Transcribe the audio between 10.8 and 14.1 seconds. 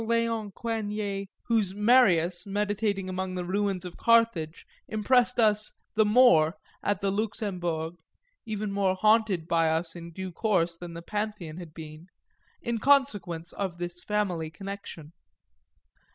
the Pantheon had been,) in consequence of this